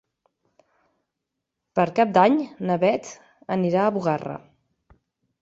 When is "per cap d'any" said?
1.79-2.39